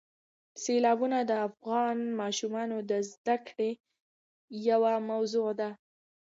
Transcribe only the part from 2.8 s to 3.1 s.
د